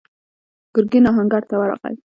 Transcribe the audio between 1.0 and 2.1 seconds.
آهنګر ته ورغی.